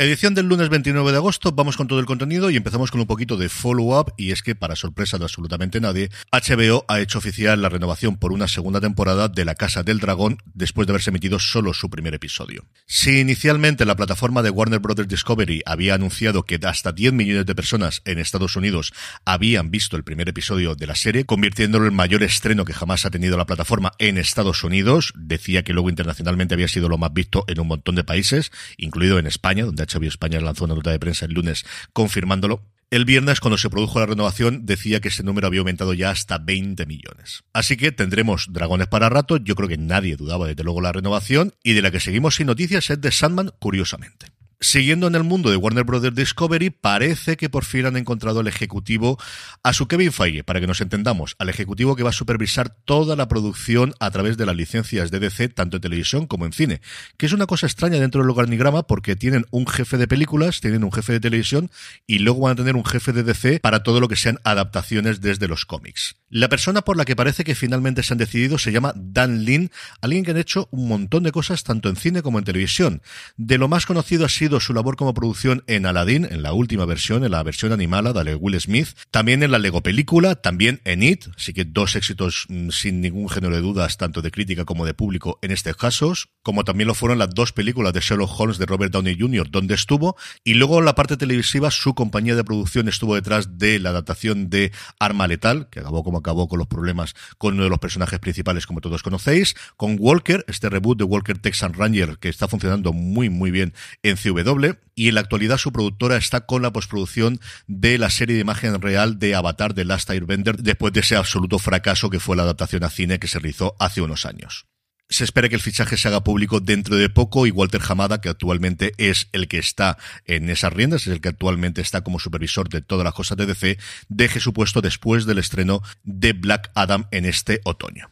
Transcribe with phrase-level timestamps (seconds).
[0.00, 3.06] Edición del lunes 29 de agosto, vamos con todo el contenido y empezamos con un
[3.06, 7.60] poquito de follow-up y es que, para sorpresa de absolutamente nadie, HBO ha hecho oficial
[7.60, 11.38] la renovación por una segunda temporada de La Casa del Dragón después de haberse emitido
[11.38, 12.64] solo su primer episodio.
[12.86, 15.06] Si inicialmente la plataforma de Warner Bros.
[15.06, 18.94] Discovery había anunciado que hasta 10 millones de personas en Estados Unidos
[19.26, 23.04] habían visto el primer episodio de la serie, convirtiéndolo en el mayor estreno que jamás
[23.04, 25.12] ha tenido la plataforma en Estados Unidos.
[25.14, 29.18] Decía que luego internacionalmente había sido lo más visto en un montón de países, incluido
[29.18, 32.62] en España, donde HBO España lanzó una nota de prensa el lunes confirmándolo.
[32.90, 36.38] El viernes, cuando se produjo la renovación, decía que ese número había aumentado ya hasta
[36.38, 37.44] 20 millones.
[37.52, 39.36] Así que tendremos dragones para rato.
[39.36, 41.54] Yo creo que nadie dudaba desde luego la renovación.
[41.62, 44.26] Y de la que seguimos sin noticias es de Sandman, curiosamente.
[44.62, 48.46] Siguiendo en el mundo de Warner Brothers Discovery, parece que por fin han encontrado al
[48.46, 49.18] ejecutivo,
[49.62, 53.16] a su Kevin Feige, para que nos entendamos, al ejecutivo que va a supervisar toda
[53.16, 56.82] la producción a través de las licencias de DC, tanto en televisión como en cine.
[57.16, 60.84] Que es una cosa extraña dentro del organigrama porque tienen un jefe de películas, tienen
[60.84, 61.70] un jefe de televisión
[62.06, 65.22] y luego van a tener un jefe de DC para todo lo que sean adaptaciones
[65.22, 66.19] desde los cómics.
[66.32, 69.72] La persona por la que parece que finalmente se han decidido se llama Dan Lin,
[70.00, 73.02] alguien que ha hecho un montón de cosas tanto en cine como en televisión.
[73.36, 76.84] De lo más conocido ha sido su labor como producción en Aladdin, en la última
[76.84, 81.02] versión, en la versión animada de Will Smith, también en la Lego película, también en
[81.02, 84.86] It, así que dos éxitos mm, sin ningún género de dudas, tanto de crítica como
[84.86, 88.58] de público en estos casos, como también lo fueron las dos películas de Sherlock Holmes
[88.58, 92.44] de Robert Downey Jr., donde estuvo, y luego en la parte televisiva su compañía de
[92.44, 94.70] producción estuvo detrás de la adaptación de
[95.00, 98.66] Arma Letal, que acabó como acabó con los problemas con uno de los personajes principales,
[98.66, 103.28] como todos conocéis, con Walker, este reboot de Walker Texan Ranger, que está funcionando muy,
[103.28, 107.98] muy bien en CW, y en la actualidad su productora está con la postproducción de
[107.98, 112.10] la serie de imagen real de Avatar de Last Airbender después de ese absoluto fracaso
[112.10, 114.69] que fue la adaptación a cine que se realizó hace unos años.
[115.10, 118.28] Se espera que el fichaje se haga público dentro de poco y Walter Hamada, que
[118.28, 122.68] actualmente es el que está en esas riendas, es el que actualmente está como supervisor
[122.68, 123.78] de todas las cosas de DC,
[124.08, 128.08] deje su puesto después del estreno de Black Adam en este otoño.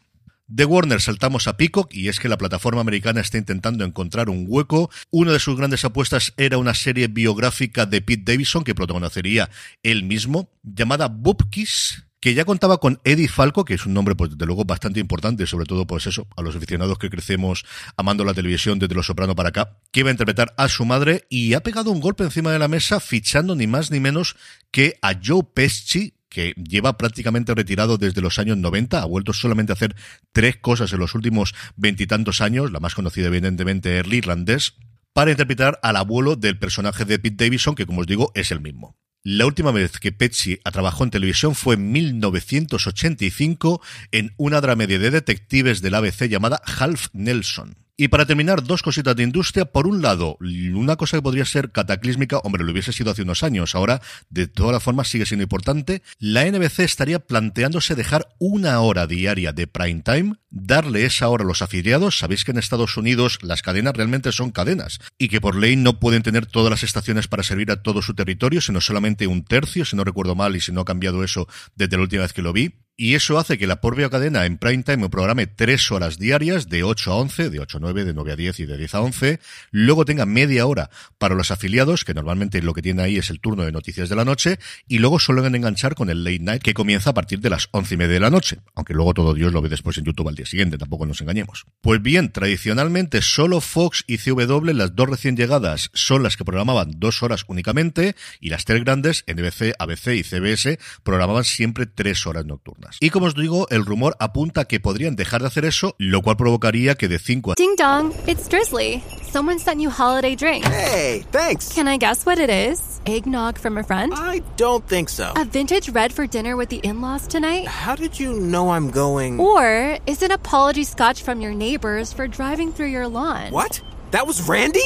[0.48, 4.46] De Warner saltamos a Peacock y es que la plataforma americana está intentando encontrar un
[4.48, 4.90] hueco.
[5.10, 9.50] Una de sus grandes apuestas era una serie biográfica de Pete Davidson que protagonizaría
[9.82, 14.30] él mismo, llamada Bupkis, que ya contaba con Eddie Falco, que es un nombre, pues,
[14.30, 17.64] desde luego, bastante importante, sobre todo, pues eso, a los aficionados que crecemos
[17.96, 21.26] amando la televisión desde Los Soprano para acá, que iba a interpretar a su madre
[21.28, 24.36] y ha pegado un golpe encima de la mesa fichando ni más ni menos
[24.70, 29.72] que a Joe Pesci, que lleva prácticamente retirado desde los años 90, ha vuelto solamente
[29.72, 29.96] a hacer
[30.32, 34.74] tres cosas en los últimos veintitantos años, la más conocida evidentemente es el irlandés,
[35.14, 38.60] para interpretar al abuelo del personaje de Pete Davidson, que como os digo es el
[38.60, 38.96] mismo.
[39.24, 45.10] La última vez que Petsy trabajó en televisión fue en 1985 en una dramedia de
[45.10, 47.87] detectives del ABC llamada Half Nelson.
[48.00, 49.64] Y para terminar, dos cositas de industria.
[49.64, 53.42] Por un lado, una cosa que podría ser cataclísmica, hombre, lo hubiese sido hace unos
[53.42, 54.00] años, ahora
[54.30, 56.02] de todas formas sigue siendo importante.
[56.20, 61.46] La NBC estaría planteándose dejar una hora diaria de prime time, darle esa hora a
[61.48, 62.18] los afiliados.
[62.18, 65.98] Sabéis que en Estados Unidos las cadenas realmente son cadenas y que por ley no
[65.98, 69.84] pueden tener todas las estaciones para servir a todo su territorio, sino solamente un tercio,
[69.84, 72.42] si no recuerdo mal y si no ha cambiado eso desde la última vez que
[72.42, 76.18] lo vi y eso hace que la propia cadena en prime time programe tres horas
[76.18, 78.76] diarias de 8 a 11, de 8 a 9, de 9 a 10 y de
[78.76, 79.40] 10 a 11,
[79.70, 83.38] luego tenga media hora para los afiliados, que normalmente lo que tiene ahí es el
[83.38, 84.58] turno de noticias de la noche,
[84.88, 87.94] y luego suelen enganchar con el late night que comienza a partir de las 11
[87.94, 90.34] y media de la noche, aunque luego todo Dios lo ve después en YouTube al
[90.34, 91.66] día siguiente, tampoco nos engañemos.
[91.80, 96.90] Pues bien, tradicionalmente solo Fox y CW, las dos recién llegadas, son las que programaban
[96.96, 102.44] dos horas únicamente, y las tres grandes, NBC, ABC y CBS, programaban siempre tres horas
[102.44, 102.87] nocturnas.
[103.00, 106.36] Y como os digo, el rumor apunta que podrían dejar de hacer eso, lo cual
[106.36, 107.54] provocaría que de 5 a...
[107.56, 109.02] Ding dong, it's Drizzly.
[109.22, 110.66] Someone sent you holiday drinks.
[110.68, 111.74] Hey, thanks.
[111.74, 113.00] Can I guess what it is?
[113.04, 114.12] Eggnog from a friend?
[114.16, 115.32] I don't think so.
[115.36, 117.66] A vintage red for dinner with the in-laws tonight?
[117.66, 119.38] How did you know I'm going?
[119.38, 123.52] Or is it apology scotch from your neighbors for driving through your lawn?
[123.52, 123.82] What?
[124.12, 124.80] That was Randy?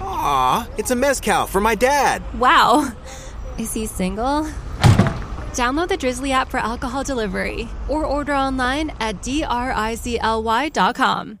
[0.00, 2.22] Aw, it's a mezcal for my dad.
[2.38, 2.92] Wow.
[3.58, 4.48] Is he single?
[5.54, 10.58] Download the Drizzly app for alcohol delivery or order online at drizly.com.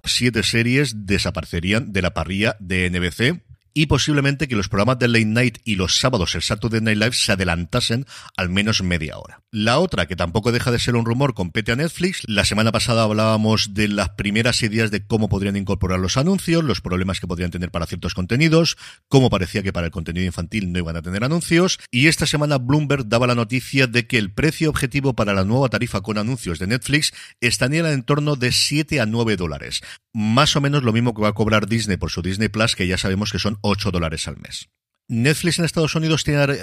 [0.04, 3.40] Siete series desaparecerían de la parrilla de NBC
[3.74, 7.12] y posiblemente que los programas de Late Night y los sábados el Saturday Night Live
[7.12, 9.42] se adelantasen al menos media hora.
[9.50, 12.22] La otra, que tampoco deja de ser un rumor, compete a Netflix.
[12.26, 16.80] La semana pasada hablábamos de las primeras ideas de cómo podrían incorporar los anuncios, los
[16.80, 18.76] problemas que podrían tener para ciertos contenidos,
[19.08, 22.58] cómo parecía que para el contenido infantil no iban a tener anuncios, y esta semana
[22.58, 26.58] Bloomberg daba la noticia de que el precio objetivo para la nueva tarifa con anuncios
[26.58, 29.82] de Netflix estaría en torno de 7 a 9 dólares.
[30.14, 32.86] Más o menos lo mismo que va a cobrar Disney por su Disney Plus, que
[32.86, 34.68] ya sabemos que son 8 dólares al mes.
[35.08, 36.58] Netflix en Estados Unidos tiene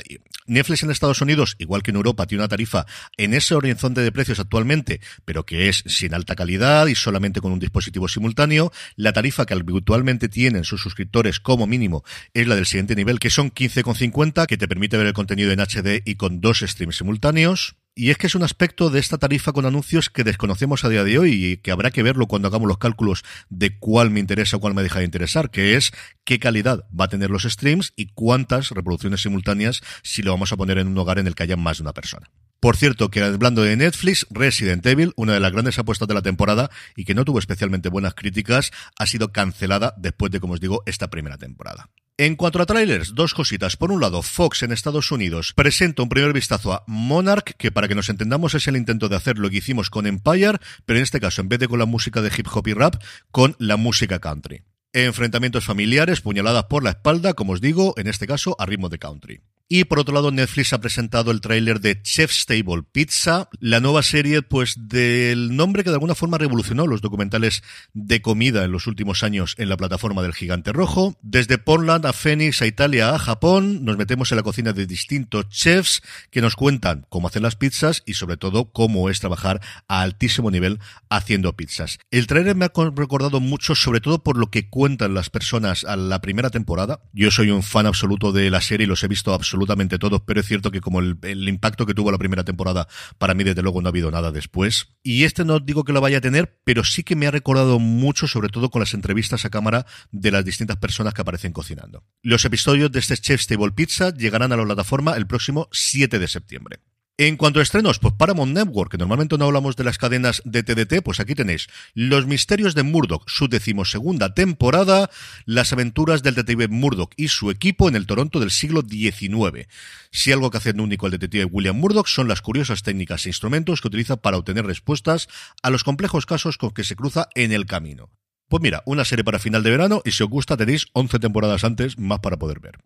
[0.47, 2.85] Netflix en Estados Unidos, igual que en Europa, tiene una tarifa
[3.17, 7.51] en ese horizonte de precios actualmente, pero que es sin alta calidad y solamente con
[7.51, 8.71] un dispositivo simultáneo.
[8.95, 12.03] La tarifa que habitualmente tienen sus suscriptores como mínimo
[12.33, 15.59] es la del siguiente nivel, que son 15,50, que te permite ver el contenido en
[15.59, 17.75] HD y con dos streams simultáneos.
[17.99, 21.03] Y es que es un aspecto de esta tarifa con anuncios que desconocemos a día
[21.03, 24.55] de hoy y que habrá que verlo cuando hagamos los cálculos de cuál me interesa
[24.55, 25.91] o cuál me deja de interesar, que es
[26.23, 30.55] qué calidad va a tener los streams y cuántas reproducciones simultáneas si lo vamos a
[30.55, 32.31] poner en un hogar en el que haya más de una persona.
[32.61, 36.21] Por cierto, que hablando de Netflix, Resident Evil, una de las grandes apuestas de la
[36.21, 40.61] temporada y que no tuvo especialmente buenas críticas, ha sido cancelada después de, como os
[40.61, 41.89] digo, esta primera temporada.
[42.19, 43.77] En cuanto a trailers, dos cositas.
[43.77, 47.87] Por un lado, Fox en Estados Unidos presenta un primer vistazo a Monarch, que para
[47.87, 51.03] que nos entendamos es el intento de hacer lo que hicimos con Empire, pero en
[51.03, 53.01] este caso, en vez de con la música de hip hop y rap,
[53.31, 54.63] con la música country.
[54.91, 58.99] Enfrentamientos familiares, puñaladas por la espalda, como os digo, en este caso a ritmo de
[58.99, 59.39] country.
[59.71, 64.01] Y por otro lado, Netflix ha presentado el tráiler de Chef's Table Pizza, la nueva
[64.01, 67.61] serie, pues, del nombre que de alguna forma revolucionó los documentales
[67.93, 71.19] de comida en los últimos años en la plataforma del Gigante Rojo.
[71.21, 75.47] Desde Portland a Phoenix, a Italia, a Japón, nos metemos en la cocina de distintos
[75.49, 76.01] chefs
[76.31, 80.49] que nos cuentan cómo hacer las pizzas y sobre todo cómo es trabajar a altísimo
[80.49, 80.79] nivel
[81.09, 81.99] haciendo pizzas.
[82.09, 85.95] El tráiler me ha recordado mucho, sobre todo por lo que cuentan las personas a
[85.95, 87.03] la primera temporada.
[87.13, 90.21] Yo soy un fan absoluto de la serie y los he visto absolutamente absolutamente todos,
[90.25, 93.61] pero es cierto que como el, impacto que tuvo la primera temporada, para mí desde
[93.61, 94.87] luego no ha habido nada después.
[95.03, 97.79] Y este no digo que lo vaya a tener, pero sí que me ha recordado
[97.79, 102.03] mucho, sobre todo con las entrevistas a cámara de las distintas personas que aparecen cocinando.
[102.21, 106.27] Los episodios de este Chef's Table Pizza llegarán a la plataforma el próximo 7 de
[106.27, 106.79] septiembre.
[107.21, 110.63] En cuanto a estrenos, pues Paramount Network, que normalmente no hablamos de las cadenas de
[110.63, 115.09] TDT, pues aquí tenéis Los Misterios de Murdoch, su decimosegunda temporada,
[115.43, 119.67] las aventuras del detective Murdoch y su equipo en el Toronto del siglo XIX.
[120.11, 123.81] Si algo que hace único el detective William Murdoch son las curiosas técnicas e instrumentos
[123.81, 125.27] que utiliza para obtener respuestas
[125.61, 128.11] a los complejos casos con que se cruza en el camino.
[128.47, 131.65] Pues mira, una serie para final de verano y si os gusta tenéis 11 temporadas
[131.65, 132.79] antes más para poder ver.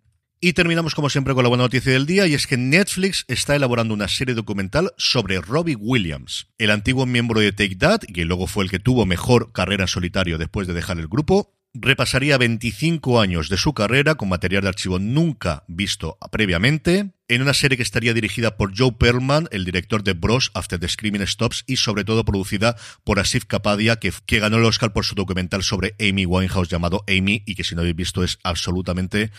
[0.46, 3.56] Y terminamos como siempre con la buena noticia del día y es que Netflix está
[3.56, 8.46] elaborando una serie documental sobre Robbie Williams, el antiguo miembro de Take That, que luego
[8.46, 11.54] fue el que tuvo mejor carrera en solitario después de dejar el grupo.
[11.74, 17.54] Repasaría 25 años de su carrera con material de archivo nunca visto previamente, en una
[17.54, 21.64] serie que estaría dirigida por Joe Perlman, el director de Bros After the Screaming Stops,
[21.68, 25.64] y sobre todo producida por Asif Kapadia, que, que ganó el Oscar por su documental
[25.64, 29.32] sobre Amy Winehouse llamado Amy, y que si no habéis visto es absolutamente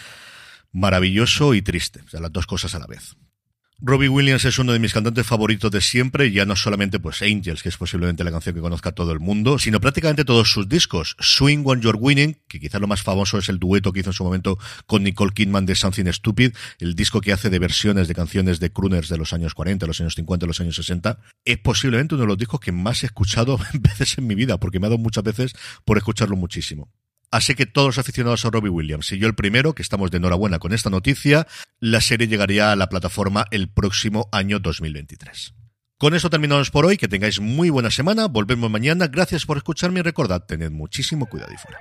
[0.74, 3.16] maravilloso y triste, o sea, las dos cosas a la vez.
[3.80, 7.62] Robbie Williams es uno de mis cantantes favoritos de siempre, ya no solamente pues Angels,
[7.62, 11.16] que es posiblemente la canción que conozca todo el mundo, sino prácticamente todos sus discos.
[11.18, 14.14] Swing When You're Winning, que quizás lo más famoso es el dueto que hizo en
[14.14, 18.14] su momento con Nicole Kidman de Something Stupid, el disco que hace de versiones de
[18.14, 22.14] canciones de crooners de los años 40, los años 50, los años 60, es posiblemente
[22.14, 24.90] uno de los discos que más he escuchado veces en mi vida, porque me ha
[24.90, 25.52] dado muchas veces
[25.84, 26.90] por escucharlo muchísimo.
[27.30, 30.18] Así que todos los aficionados a Robbie Williams y yo el primero, que estamos de
[30.18, 31.46] enhorabuena con esta noticia,
[31.80, 35.54] la serie llegaría a la plataforma el próximo año 2023.
[35.98, 36.96] Con eso terminamos por hoy.
[36.96, 38.26] Que tengáis muy buena semana.
[38.26, 39.06] Volvemos mañana.
[39.06, 41.78] Gracias por escucharme y recordad, tened muchísimo cuidado y fuera.